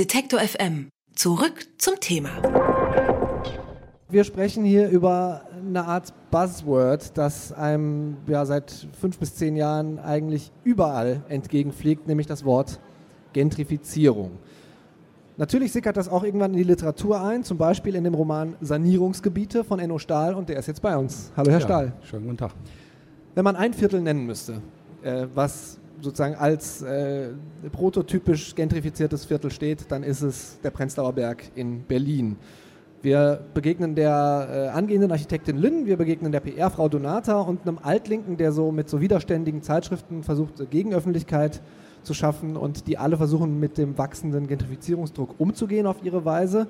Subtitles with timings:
[0.00, 0.88] Detektor FM.
[1.14, 2.30] Zurück zum Thema.
[4.08, 9.98] Wir sprechen hier über eine Art Buzzword, das einem ja, seit fünf bis zehn Jahren
[9.98, 12.80] eigentlich überall entgegenfliegt, nämlich das Wort
[13.34, 14.38] Gentrifizierung.
[15.36, 19.64] Natürlich sickert das auch irgendwann in die Literatur ein, zum Beispiel in dem Roman Sanierungsgebiete
[19.64, 21.30] von Enno Stahl und der ist jetzt bei uns.
[21.36, 21.92] Hallo Herr ja, Stahl.
[22.04, 22.52] Schönen guten Tag.
[23.34, 24.62] Wenn man ein Viertel nennen müsste,
[25.02, 27.28] äh, was sozusagen als äh,
[27.72, 32.36] prototypisch gentrifiziertes Viertel steht, dann ist es der Prenzlauer Berg in Berlin.
[33.02, 38.36] Wir begegnen der äh, angehenden Architektin Lynn, wir begegnen der PR-Frau Donata und einem Altlinken,
[38.36, 41.62] der so mit so widerständigen Zeitschriften versucht, Gegenöffentlichkeit
[42.02, 46.68] zu schaffen und die alle versuchen, mit dem wachsenden Gentrifizierungsdruck umzugehen auf ihre Weise.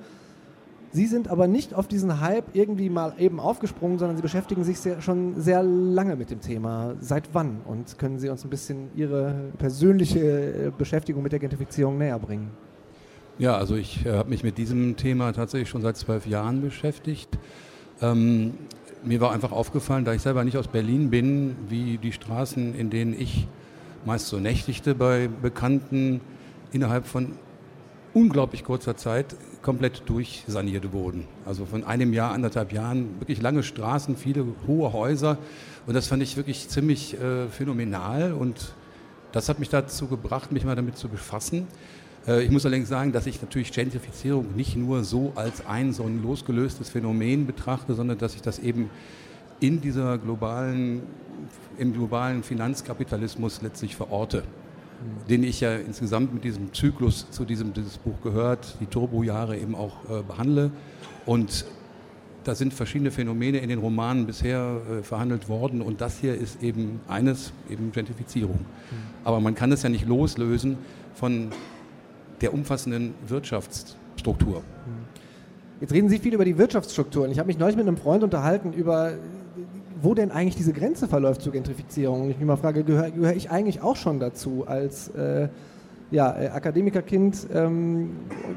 [0.93, 4.81] Sie sind aber nicht auf diesen Hype irgendwie mal eben aufgesprungen, sondern Sie beschäftigen sich
[4.81, 6.97] sehr, schon sehr lange mit dem Thema.
[7.01, 7.61] Seit wann?
[7.65, 12.51] Und können Sie uns ein bisschen Ihre persönliche äh, Beschäftigung mit der Gentrifizierung näher bringen?
[13.39, 17.39] Ja, also ich äh, habe mich mit diesem Thema tatsächlich schon seit zwölf Jahren beschäftigt.
[18.03, 18.55] Ähm,
[19.05, 22.91] mir war einfach aufgefallen, da ich selber nicht aus Berlin bin, wie die Straßen, in
[22.91, 23.47] denen ich
[24.05, 26.21] meist so nächtigte bei Bekannten,
[26.73, 27.33] innerhalb von
[28.13, 31.27] unglaublich kurzer Zeit komplett durchsaniert wurden.
[31.45, 35.39] Also von einem Jahr, anderthalb Jahren, wirklich lange Straßen, viele hohe Häuser.
[35.87, 38.33] Und das fand ich wirklich ziemlich äh, phänomenal.
[38.33, 38.75] Und
[39.33, 41.67] das hat mich dazu gebracht, mich mal damit zu befassen.
[42.27, 46.05] Äh, ich muss allerdings sagen, dass ich natürlich Gentrifizierung nicht nur so als ein so
[46.05, 48.91] ein losgelöstes Phänomen betrachte, sondern dass ich das eben
[49.61, 51.03] in dieser globalen,
[51.77, 54.43] im globalen Finanzkapitalismus letztlich verorte
[55.29, 59.75] den ich ja insgesamt mit diesem Zyklus zu diesem dieses Buch gehört, die Turbojahre eben
[59.75, 60.71] auch äh, behandle.
[61.27, 61.65] Und
[62.45, 66.63] da sind verschiedene Phänomene in den Romanen bisher äh, verhandelt worden und das hier ist
[66.63, 68.57] eben eines, eben Gentrifizierung.
[68.57, 68.97] Mhm.
[69.25, 70.79] Aber man kann es ja nicht loslösen
[71.15, 71.51] von
[72.41, 74.61] der umfassenden Wirtschaftsstruktur.
[74.61, 75.21] Mhm.
[75.81, 77.31] Jetzt reden Sie viel über die Wirtschaftsstrukturen.
[77.31, 79.13] Ich habe mich neulich mit einem Freund unterhalten über
[80.03, 82.23] wo denn eigentlich diese Grenze verläuft zur Gentrifizierung.
[82.23, 85.49] Und ich mich mal frage, gehöre gehör ich eigentlich auch schon dazu als äh,
[86.11, 88.11] ja, äh, Akademikerkind, ähm,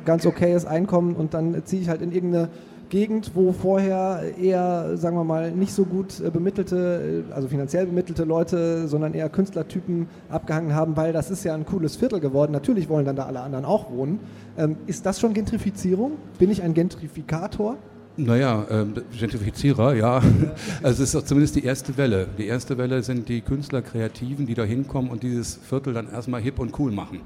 [0.05, 2.49] ganz okayes Einkommen und dann ziehe ich halt in irgendeine
[2.89, 7.87] Gegend, wo vorher eher, sagen wir mal, nicht so gut äh, bemittelte, äh, also finanziell
[7.87, 12.51] bemittelte Leute, sondern eher Künstlertypen abgehangen haben, weil das ist ja ein cooles Viertel geworden.
[12.51, 14.19] Natürlich wollen dann da alle anderen auch wohnen.
[14.57, 16.13] Ähm, ist das schon Gentrifizierung?
[16.37, 17.77] Bin ich ein Gentrifikator?
[18.15, 18.85] Naja, äh,
[19.17, 20.21] Gentrifizierer, ja.
[20.83, 22.27] Also es ist doch zumindest die erste Welle.
[22.37, 26.41] Die erste Welle sind die Künstler, Kreativen, die da hinkommen und dieses Viertel dann erstmal
[26.41, 27.21] hip und cool machen.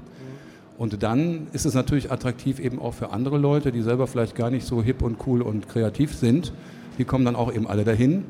[0.78, 4.50] Und dann ist es natürlich attraktiv eben auch für andere Leute, die selber vielleicht gar
[4.50, 6.52] nicht so hip und cool und kreativ sind.
[6.98, 8.24] Die kommen dann auch eben alle dahin.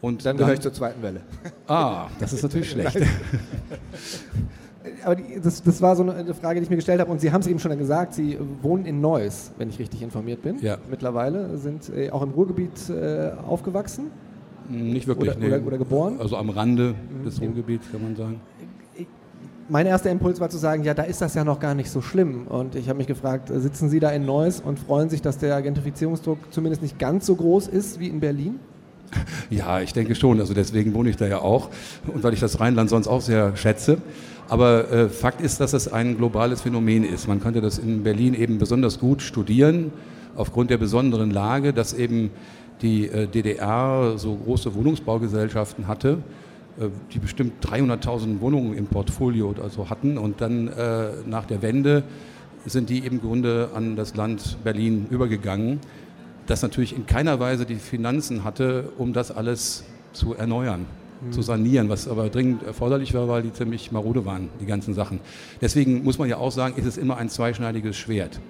[0.00, 1.20] Und dann, dann gehöre ich zur zweiten Welle.
[1.66, 2.98] Ah, das ist natürlich schlecht.
[5.04, 7.10] aber die, das, das, war so eine Frage, die ich mir gestellt habe.
[7.10, 10.42] Und Sie haben es eben schon gesagt, Sie wohnen in Neuss, wenn ich richtig informiert
[10.42, 10.58] bin.
[10.60, 10.78] Ja.
[10.90, 14.10] Mittlerweile sind äh, auch im Ruhrgebiet äh, aufgewachsen.
[14.68, 15.46] Nicht wirklich, oder, nee.
[15.46, 16.16] oder, oder, geboren.
[16.20, 16.94] Also am Rande
[17.24, 18.40] des Ruhrgebiets, kann man sagen.
[19.70, 22.00] Mein erster Impuls war zu sagen, ja, da ist das ja noch gar nicht so
[22.00, 22.46] schlimm.
[22.46, 25.38] Und ich habe mich gefragt, äh, sitzen Sie da in Neuss und freuen sich, dass
[25.38, 28.58] der Gentrifizierungsdruck zumindest nicht ganz so groß ist wie in Berlin?
[29.50, 30.40] Ja, ich denke schon.
[30.40, 31.70] Also deswegen wohne ich da ja auch.
[32.06, 33.98] Und weil ich das Rheinland sonst auch sehr schätze.
[34.48, 37.28] Aber äh, Fakt ist, dass es ein globales Phänomen ist.
[37.28, 39.92] Man könnte das in Berlin eben besonders gut studieren,
[40.36, 42.30] aufgrund der besonderen Lage, dass eben
[42.80, 46.18] die äh, DDR so große Wohnungsbaugesellschaften hatte,
[46.80, 50.16] äh, die bestimmt 300.000 Wohnungen im Portfolio also hatten.
[50.16, 52.04] Und dann äh, nach der Wende
[52.64, 55.80] sind die im Grunde an das Land Berlin übergegangen,
[56.46, 60.86] das natürlich in keiner Weise die Finanzen hatte, um das alles zu erneuern
[61.20, 61.32] mhm.
[61.32, 65.20] zu sanieren, was aber dringend erforderlich war, weil die ziemlich marode waren, die ganzen Sachen.
[65.60, 68.40] Deswegen muss man ja auch sagen, ist es immer ein zweischneidiges Schwert.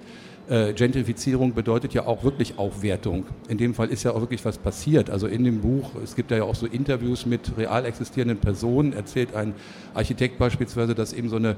[0.49, 3.25] Äh, Gentrifizierung bedeutet ja auch wirklich Aufwertung.
[3.49, 5.11] In dem Fall ist ja auch wirklich was passiert.
[5.11, 9.35] Also in dem Buch, es gibt ja auch so Interviews mit real existierenden Personen, erzählt
[9.35, 9.53] ein
[9.93, 11.55] Architekt beispielsweise, dass eben so eine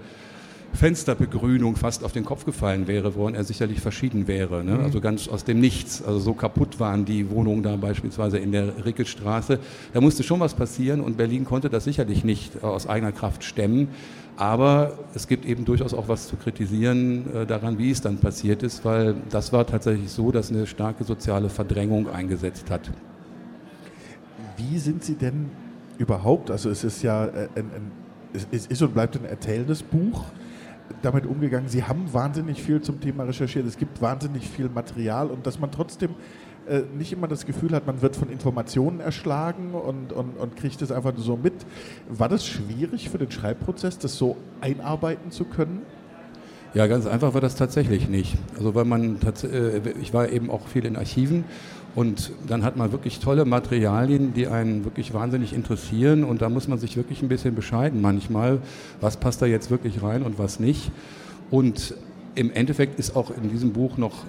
[0.74, 4.64] Fensterbegrünung fast auf den Kopf gefallen wäre, woran er sicherlich verschieden wäre.
[4.64, 4.76] Ne?
[4.76, 4.84] Mhm.
[4.84, 6.02] Also ganz aus dem Nichts.
[6.02, 9.60] Also so kaputt waren die Wohnungen da beispielsweise in der Rickelstraße.
[9.94, 13.90] Da musste schon was passieren und Berlin konnte das sicherlich nicht aus eigener Kraft stemmen.
[14.38, 18.64] Aber es gibt eben durchaus auch was zu kritisieren äh, daran, wie es dann passiert
[18.64, 22.90] ist, weil das war tatsächlich so, dass eine starke soziale Verdrängung eingesetzt hat.
[24.58, 25.50] Wie sind Sie denn
[25.98, 27.92] überhaupt, also es ist ja äh, ein, ein
[28.34, 30.24] es ist und bleibt ein erzählendes Buch,
[31.02, 31.68] damit umgegangen?
[31.68, 33.66] Sie haben wahnsinnig viel zum Thema recherchiert.
[33.66, 36.12] Es gibt wahnsinnig viel Material und dass man trotzdem
[36.68, 40.82] äh, nicht immer das Gefühl hat, man wird von Informationen erschlagen und, und, und kriegt
[40.82, 41.54] es einfach so mit.
[42.08, 45.82] War das schwierig für den Schreibprozess, das so einarbeiten zu können?
[46.74, 48.38] Ja, ganz einfach war das tatsächlich nicht.
[48.58, 51.44] Also weil man, äh, ich war eben auch viel in Archiven
[51.96, 56.68] und dann hat man wirklich tolle Materialien, die einen wirklich wahnsinnig interessieren und da muss
[56.68, 58.60] man sich wirklich ein bisschen bescheiden manchmal,
[59.02, 60.92] was passt da jetzt wirklich rein und was nicht.
[61.50, 61.96] Und
[62.36, 64.24] im Endeffekt ist auch in diesem Buch noch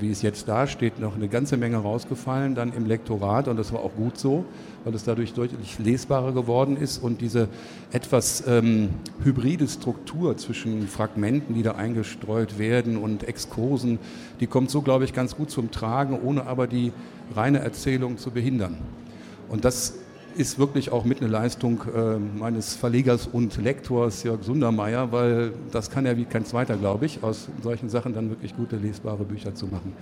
[0.00, 3.72] wie es jetzt da steht, noch eine ganze Menge rausgefallen, dann im Lektorat und das
[3.72, 4.44] war auch gut so,
[4.84, 7.48] weil es dadurch deutlich lesbarer geworden ist und diese
[7.92, 8.90] etwas ähm,
[9.22, 13.98] hybride Struktur zwischen Fragmenten, die da eingestreut werden und Exkursen,
[14.40, 16.92] die kommt so, glaube ich, ganz gut zum Tragen, ohne aber die
[17.34, 18.78] reine Erzählung zu behindern.
[19.48, 19.94] Und das
[20.36, 25.90] ist wirklich auch mit einer Leistung äh, meines Verlegers und Lektors Jörg Sundermeier, weil das
[25.90, 29.54] kann er wie kein zweiter, glaube ich, aus solchen Sachen dann wirklich gute lesbare Bücher
[29.54, 29.92] zu machen.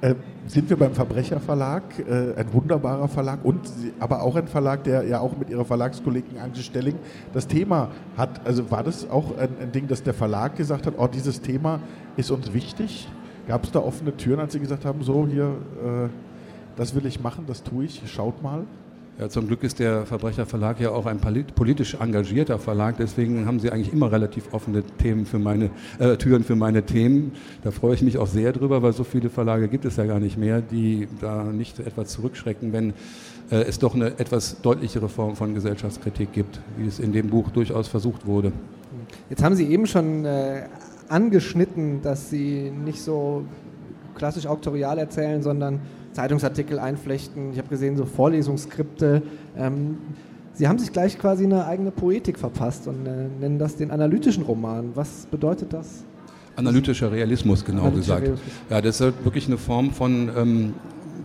[0.00, 0.14] Äh,
[0.46, 3.60] sind wir beim Verbrecherverlag, äh, ein wunderbarer Verlag und
[4.00, 6.96] aber auch ein Verlag, der ja auch mit ihrer Verlagskollegin Antje Stelling
[7.32, 8.46] das Thema hat.
[8.46, 11.80] Also war das auch ein, ein Ding, dass der Verlag gesagt hat, oh, dieses Thema
[12.16, 13.08] ist uns wichtig?
[13.46, 16.08] Gab es da offene Türen, als Sie gesagt haben, so hier, äh,
[16.76, 18.64] das will ich machen, das tue ich, schaut mal?
[19.16, 23.70] Ja, zum Glück ist der Verbrecherverlag ja auch ein politisch engagierter Verlag, deswegen haben sie
[23.70, 25.70] eigentlich immer relativ offene Themen für meine,
[26.00, 27.30] äh, Türen für meine Themen.
[27.62, 30.18] Da freue ich mich auch sehr drüber, weil so viele Verlage gibt es ja gar
[30.18, 32.90] nicht mehr, die da nicht etwas zurückschrecken, wenn
[33.52, 37.50] äh, es doch eine etwas deutlichere Form von Gesellschaftskritik gibt, wie es in dem Buch
[37.50, 38.50] durchaus versucht wurde.
[39.30, 40.62] Jetzt haben Sie eben schon äh,
[41.08, 43.44] angeschnitten, dass Sie nicht so
[44.14, 45.80] klassisch auktorial erzählen, sondern
[46.12, 47.52] Zeitungsartikel einflechten.
[47.52, 49.22] Ich habe gesehen, so Vorlesungsskripte.
[49.56, 49.98] Ähm,
[50.56, 54.44] Sie haben sich gleich quasi eine eigene Poetik verpasst und äh, nennen das den analytischen
[54.44, 54.92] Roman.
[54.94, 56.04] Was bedeutet das?
[56.54, 58.22] Analytischer Realismus, genau Analytischer gesagt.
[58.22, 58.70] Realismus.
[58.70, 60.74] Ja, das ist wirklich eine Form von ähm,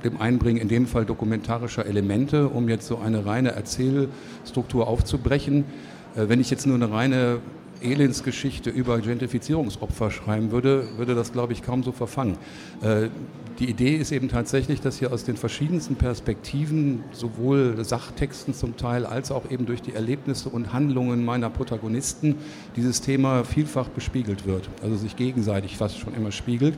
[0.04, 5.66] dem Einbringen, in dem Fall dokumentarischer Elemente, um jetzt so eine reine Erzählstruktur aufzubrechen.
[6.16, 7.38] Äh, wenn ich jetzt nur eine reine
[7.82, 12.38] Elendsgeschichte über Gentrifizierungsopfer schreiben würde, würde das, glaube ich, kaum so verfangen.
[12.82, 13.10] Äh,
[13.60, 19.06] die Idee ist eben tatsächlich, dass hier aus den verschiedensten Perspektiven, sowohl Sachtexten zum Teil,
[19.06, 22.36] als auch eben durch die Erlebnisse und Handlungen meiner Protagonisten,
[22.78, 24.70] dieses Thema vielfach bespiegelt wird.
[24.82, 26.78] Also sich gegenseitig fast schon immer spiegelt.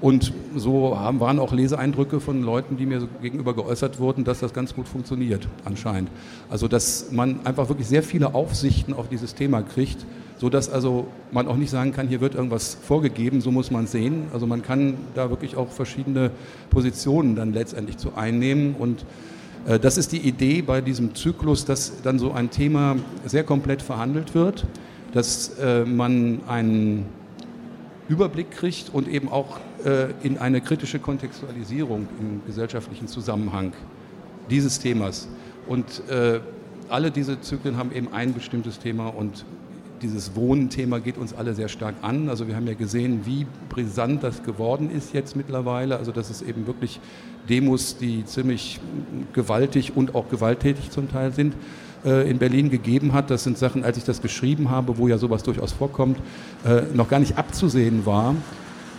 [0.00, 4.54] Und so haben, waren auch Leseeindrücke von Leuten, die mir gegenüber geäußert wurden, dass das
[4.54, 6.10] ganz gut funktioniert, anscheinend.
[6.48, 10.06] Also, dass man einfach wirklich sehr viele Aufsichten auf dieses Thema kriegt,
[10.38, 14.28] sodass also man auch nicht sagen kann, hier wird irgendwas vorgegeben, so muss man sehen.
[14.32, 16.30] Also man kann da wirklich auch verschiedene
[16.70, 19.04] Positionen dann letztendlich zu einnehmen und
[19.66, 23.82] äh, das ist die Idee bei diesem Zyklus, dass dann so ein Thema sehr komplett
[23.82, 24.66] verhandelt wird,
[25.12, 27.04] dass äh, man einen
[28.10, 33.72] Überblick kriegt und eben auch äh, in eine kritische Kontextualisierung im gesellschaftlichen Zusammenhang
[34.50, 35.28] dieses Themas.
[35.68, 36.02] Und
[36.88, 39.44] alle diese Zyklen haben eben ein bestimmtes Thema und
[40.02, 42.28] dieses Wohnthema geht uns alle sehr stark an.
[42.28, 45.98] Also wir haben ja gesehen, wie brisant das geworden ist jetzt mittlerweile.
[45.98, 47.00] Also dass es eben wirklich
[47.48, 48.80] Demos, die ziemlich
[49.32, 51.56] gewaltig und auch gewalttätig zum Teil sind, äh,
[52.04, 53.30] in Berlin gegeben hat.
[53.30, 56.18] Das sind Sachen, als ich das geschrieben habe, wo ja sowas durchaus vorkommt,
[56.64, 58.34] äh, noch gar nicht abzusehen war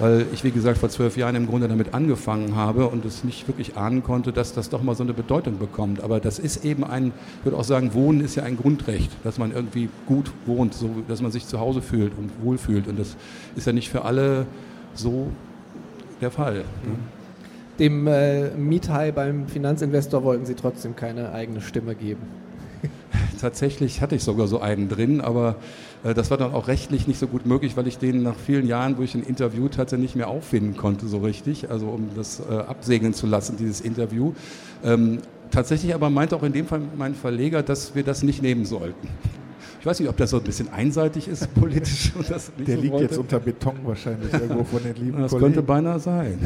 [0.02, 3.48] weil ich, wie gesagt, vor zwölf Jahren im Grunde damit angefangen habe und es nicht
[3.48, 6.04] wirklich ahnen konnte, dass das doch mal so eine Bedeutung bekommt.
[6.04, 9.38] Aber das ist eben ein, ich würde auch sagen, Wohnen ist ja ein Grundrecht, dass
[9.38, 12.88] man irgendwie gut wohnt, so, dass man sich zu Hause fühlt und wohlfühlt.
[12.88, 13.16] Und das
[13.56, 14.48] ist ja nicht für alle
[14.96, 15.28] so
[16.20, 16.56] der Fall.
[16.56, 16.96] Ne?
[17.78, 22.41] Dem äh, Miethai beim Finanzinvestor wollten Sie trotzdem keine eigene Stimme geben.
[23.42, 25.56] Tatsächlich hatte ich sogar so einen drin, aber
[26.04, 28.68] äh, das war dann auch rechtlich nicht so gut möglich, weil ich den nach vielen
[28.68, 32.40] Jahren, wo ich ihn interviewt hatte, nicht mehr auffinden konnte so richtig, also um das
[32.40, 34.34] äh, absegnen zu lassen, dieses Interview.
[34.84, 38.66] Ähm, tatsächlich aber meinte auch in dem Fall mein Verleger, dass wir das nicht nehmen
[38.66, 39.08] sollten.
[39.82, 42.14] Ich weiß nicht, ob das so ein bisschen einseitig ist politisch.
[42.14, 43.06] Der so liegt wollte.
[43.06, 45.54] jetzt unter Beton wahrscheinlich irgendwo von den lieben Das Kollegen.
[45.54, 46.38] könnte beinahe sein.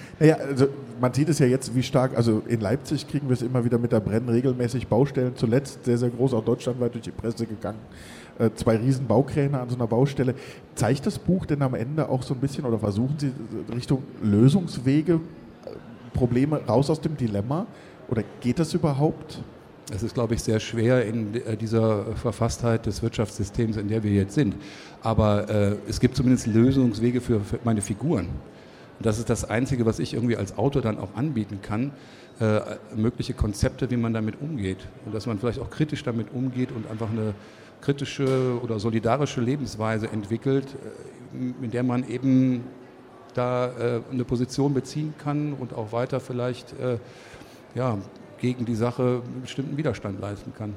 [0.18, 0.66] naja, also
[1.00, 3.78] man sieht es ja jetzt, wie stark, also in Leipzig kriegen wir es immer wieder
[3.78, 7.78] mit, da brennen regelmäßig Baustellen, zuletzt sehr, sehr groß, auch deutschlandweit durch die Presse gegangen.
[8.40, 10.34] Äh, zwei riesen Baukräne an so einer Baustelle.
[10.74, 13.30] Zeigt das Buch denn am Ende auch so ein bisschen oder versuchen Sie
[13.72, 15.70] Richtung Lösungswege, äh,
[16.12, 17.68] Probleme raus aus dem Dilemma?
[18.08, 19.44] Oder geht das überhaupt?
[19.92, 24.12] Es ist, glaube ich, sehr schwer in äh, dieser Verfasstheit des Wirtschaftssystems, in der wir
[24.12, 24.54] jetzt sind.
[25.02, 28.26] Aber äh, es gibt zumindest Lösungswege für, für, meine Figuren.
[28.26, 31.92] Und das ist das Einzige, was ich irgendwie als Autor dann auch anbieten kann.
[32.38, 32.60] Äh,
[32.96, 34.78] mögliche Konzepte, wie man damit umgeht.
[35.04, 37.34] Und dass man vielleicht auch kritisch damit umgeht und einfach eine
[37.80, 40.66] kritische oder solidarische Lebensweise entwickelt,
[41.34, 42.64] äh, in der man eben
[43.34, 46.98] da äh, eine Position beziehen kann und auch weiter vielleicht äh,
[47.74, 47.98] ja,
[48.40, 50.74] gegen die Sache einen bestimmten Widerstand leisten kann.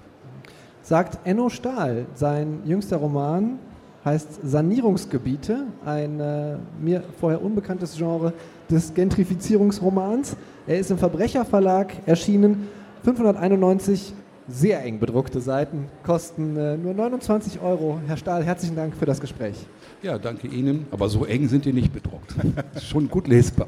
[0.82, 3.58] Sagt Enno Stahl, sein jüngster Roman
[4.03, 8.34] heißt Sanierungsgebiete, ein äh, mir vorher unbekanntes Genre
[8.70, 10.36] des Gentrifizierungsromans.
[10.67, 12.67] Er ist im Verbrecherverlag erschienen.
[13.03, 14.13] 591
[14.48, 18.00] sehr eng bedruckte Seiten kosten äh, nur 29 Euro.
[18.05, 19.55] Herr Stahl, herzlichen Dank für das Gespräch.
[20.01, 20.86] Ja, danke Ihnen.
[20.91, 22.36] Aber so eng sind die nicht bedruckt.
[22.82, 23.67] Schon gut lesbar.